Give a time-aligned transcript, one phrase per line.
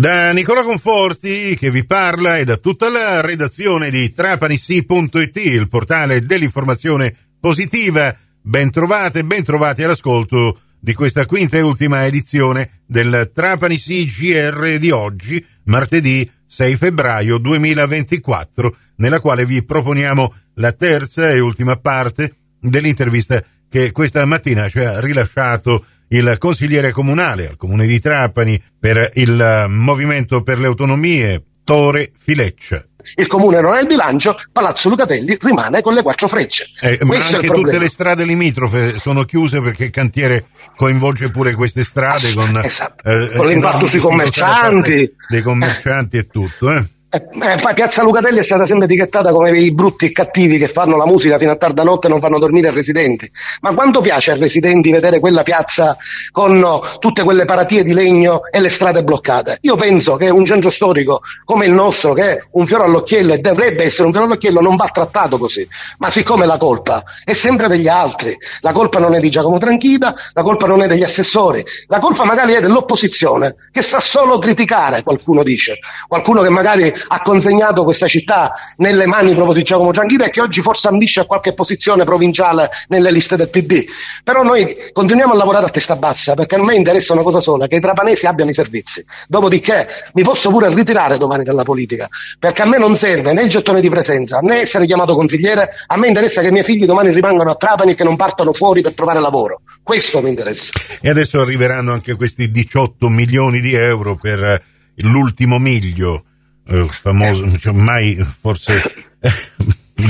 [0.00, 6.20] Da Nicola Conforti che vi parla e da tutta la redazione di trapanisi.it, il portale
[6.20, 8.16] dell'informazione positiva.
[8.40, 14.90] Ben trovate, ben trovati all'ascolto di questa quinta e ultima edizione del Trapanisi GR di
[14.90, 23.44] oggi, martedì 6 febbraio 2024, nella quale vi proponiamo la terza e ultima parte dell'intervista
[23.68, 29.40] che questa mattina ci ha rilasciato il consigliere comunale al comune di Trapani per il
[29.40, 32.84] eh, Movimento per le Autonomie, Tore Fileccia.
[33.14, 36.66] Il comune non ha il bilancio, Palazzo Lucatelli rimane con le quattro frecce.
[36.80, 41.82] Eh, ma anche tutte le strade limitrofe sono chiuse perché il cantiere coinvolge pure queste
[41.82, 43.08] strade con, esatto.
[43.08, 45.14] eh, con l'impatto sui commercianti.
[45.28, 46.86] Dei commercianti e tutto.
[47.12, 47.28] Eh.
[47.42, 51.06] Eh, Piazza Lucatelli è stata sempre etichettata come i brutti e cattivi che fanno la
[51.06, 53.28] musica fino a tarda notte e non fanno dormire ai residenti.
[53.62, 55.96] Ma quanto piace ai residenti vedere quella piazza
[56.30, 56.64] con
[57.00, 59.58] tutte quelle paratie di legno e le strade bloccate?
[59.62, 63.38] Io penso che un centro storico come il nostro, che è un fiore all'occhiello e
[63.38, 65.66] dovrebbe essere un fiore all'occhiello, non va trattato così.
[65.98, 70.14] Ma siccome la colpa è sempre degli altri, la colpa non è di Giacomo Tranchida,
[70.32, 75.02] la colpa non è degli assessori, la colpa magari è dell'opposizione che sa solo criticare,
[75.02, 80.26] qualcuno dice, qualcuno che magari ha consegnato questa città nelle mani proprio di Giacomo Gianchita
[80.26, 83.84] e che oggi forse ambisce a qualche posizione provinciale nelle liste del PD.
[84.24, 87.66] Però noi continuiamo a lavorare a testa bassa perché a me interessa una cosa sola,
[87.66, 89.04] che i trapanesi abbiano i servizi.
[89.28, 93.48] Dopodiché mi posso pure ritirare domani dalla politica, perché a me non serve né il
[93.48, 97.12] gettone di presenza né essere chiamato consigliere, a me interessa che i miei figli domani
[97.12, 99.62] rimangano a Trapani e che non partono fuori per trovare lavoro.
[99.82, 100.72] Questo mi interessa.
[101.00, 104.62] E adesso arriveranno anche questi 18 milioni di euro per
[104.96, 106.24] l'ultimo miglio
[106.66, 108.82] eh, famoso, cioè mai forse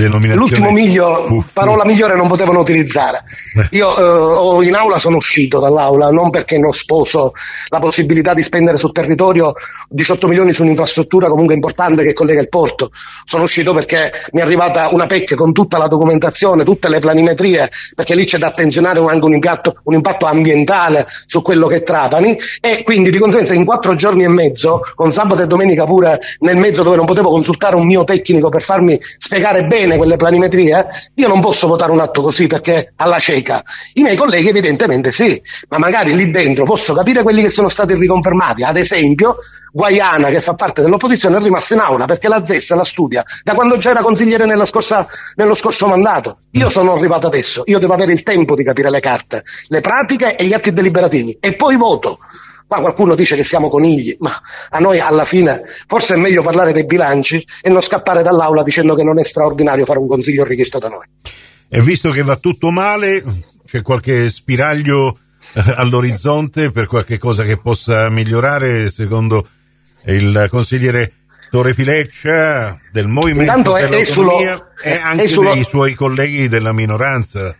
[0.08, 1.48] L'ultimo miglio, fu, fu.
[1.52, 3.22] parola migliore non potevano utilizzare.
[3.58, 3.76] Eh.
[3.76, 7.32] Io eh, in aula sono uscito dall'aula non perché non sposo
[7.68, 9.52] la possibilità di spendere sul territorio
[9.88, 12.90] 18 milioni su un'infrastruttura comunque importante che collega il porto.
[13.24, 17.68] Sono uscito perché mi è arrivata una PEC con tutta la documentazione, tutte le planimetrie,
[17.94, 21.82] perché lì c'è da attenzionare anche un impatto, un impatto ambientale su quello che è
[21.82, 26.19] Trapani e quindi di conseguenza in quattro giorni e mezzo, con sabato e domenica pure
[26.41, 30.16] nel mezzo dove non potevo consultare un mio tecnico per farmi spiegare bene bene quelle
[30.16, 33.62] planimetrie, io non posso votare un atto così perché alla cieca.
[33.94, 37.94] I miei colleghi evidentemente sì, ma magari lì dentro posso capire quelli che sono stati
[37.94, 38.62] riconfermati.
[38.62, 39.38] Ad esempio,
[39.72, 43.54] Guaiana, che fa parte dell'opposizione, è rimasta in aula perché la ZES la studia da
[43.54, 45.06] quando già era consigliere scorsa,
[45.36, 46.38] nello scorso mandato.
[46.52, 50.36] Io sono arrivato adesso, io devo avere il tempo di capire le carte, le pratiche
[50.36, 52.18] e gli atti deliberativi e poi voto.
[52.70, 54.31] Qua qualcuno dice che siamo conigli, ma
[54.69, 58.94] a noi alla fine forse è meglio parlare dei bilanci e non scappare dall'aula dicendo
[58.94, 61.04] che non è straordinario fare un consiglio richiesto da noi.
[61.69, 63.25] E visto che va tutto male,
[63.66, 65.19] c'è qualche spiraglio
[65.54, 69.44] eh, all'orizzonte per qualche cosa che possa migliorare secondo
[70.04, 71.14] il consigliere
[71.50, 75.52] Torre Fileccia del Movimento Intanto per l'Autonomia e anche sullo...
[75.54, 77.52] dei suoi colleghi della minoranza.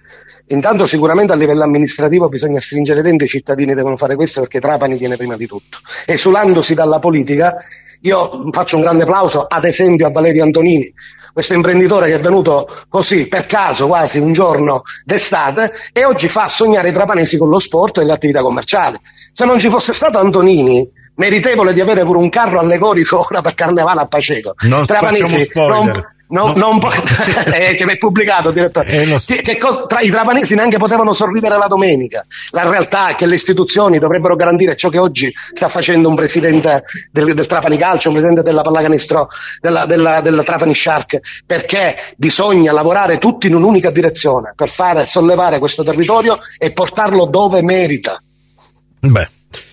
[0.51, 4.97] Intanto sicuramente a livello amministrativo bisogna stringere dentro, i cittadini devono fare questo perché Trapani
[4.97, 5.79] viene prima di tutto.
[6.07, 7.57] Esulandosi dalla politica,
[8.03, 10.93] io faccio un grande applauso ad esempio a Valerio Antonini,
[11.33, 16.49] questo imprenditore che è venuto così per caso quasi un giorno d'estate e oggi fa
[16.49, 18.99] sognare i trapanesi con lo sport e le attività commerciali.
[19.03, 23.55] Se non ci fosse stato Antonini, meritevole di avere pure un carro allegorico ora per
[23.55, 24.55] carnevale a Paceco.
[24.63, 25.93] Non Trapanesi, non,
[26.31, 26.55] No, no.
[26.55, 26.91] Non po-
[27.53, 28.89] eh, ce l'hai pubblicato, direttore.
[28.89, 29.35] Eh, so.
[29.35, 32.25] che, che co- tra i trapanesi neanche potevano sorridere la domenica.
[32.51, 36.85] La realtà è che le istituzioni dovrebbero garantire ciò che oggi sta facendo un presidente
[37.11, 39.29] del, del Trapani Calcio, un presidente della pallacanestro,
[39.61, 45.59] della, della, della Trapani Shark, perché bisogna lavorare tutti in un'unica direzione per fare sollevare
[45.59, 48.21] questo territorio e portarlo dove merita.
[49.01, 49.29] Beh.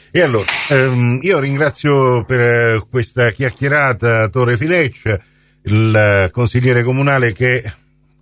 [0.10, 5.20] E allora, ehm, io ringrazio per eh, questa chiacchierata Torre Fileccia
[5.68, 7.64] il consigliere comunale che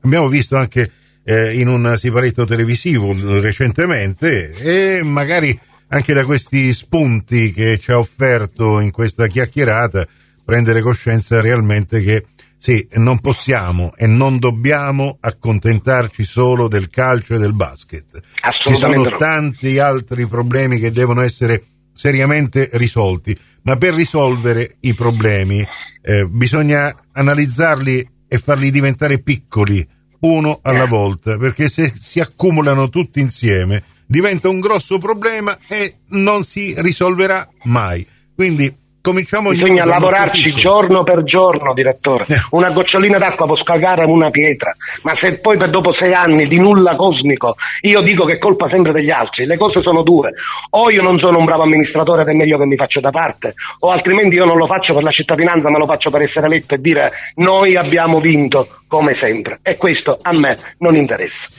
[0.01, 0.91] abbiamo visto anche
[1.23, 5.57] eh, in un siparetto televisivo recentemente e magari
[5.87, 10.05] anche da questi spunti che ci ha offerto in questa chiacchierata
[10.43, 12.25] prendere coscienza realmente che
[12.57, 18.21] sì, non possiamo e non dobbiamo accontentarci solo del calcio e del basket.
[18.49, 19.17] Ci sono no.
[19.17, 21.63] tanti altri problemi che devono essere
[21.95, 25.65] seriamente risolti, ma per risolvere i problemi
[26.01, 29.87] eh, bisogna analizzarli e farli diventare piccoli,
[30.19, 36.43] uno alla volta, perché se si accumulano tutti insieme diventa un grosso problema e non
[36.43, 38.05] si risolverà mai.
[38.35, 38.73] Quindi
[39.05, 42.25] cominciamo Bisogna lavorarci giorno per giorno, direttore.
[42.27, 42.39] Eh.
[42.51, 46.57] Una gocciolina d'acqua può scagare una pietra, ma se poi per dopo sei anni di
[46.57, 50.33] nulla cosmico io dico che è colpa sempre degli altri, le cose sono due.
[50.71, 53.53] O io non sono un bravo amministratore ed è meglio che mi faccio da parte,
[53.79, 56.73] o altrimenti io non lo faccio per la cittadinanza, ma lo faccio per essere eletto
[56.73, 59.59] e dire noi abbiamo vinto come sempre.
[59.61, 61.49] E questo a me non interessa.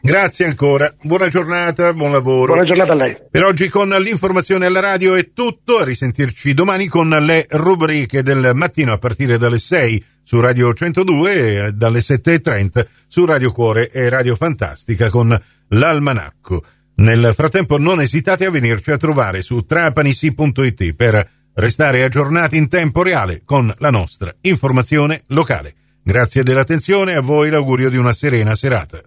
[0.00, 2.52] Grazie ancora, buona giornata, buon lavoro.
[2.52, 3.16] Buona giornata a lei.
[3.30, 8.52] Per oggi con l'informazione alla radio è tutto, a risentirci domani con le rubriche del
[8.54, 14.08] mattino a partire dalle 6 su Radio 102 e dalle 7.30 su Radio Cuore e
[14.08, 15.36] Radio Fantastica con
[15.68, 16.62] l'Almanacco.
[16.96, 23.02] Nel frattempo non esitate a venirci a trovare su trapanisi.it per restare aggiornati in tempo
[23.02, 25.74] reale con la nostra informazione locale.
[26.02, 29.02] Grazie dell'attenzione e a voi l'augurio di una serena serata.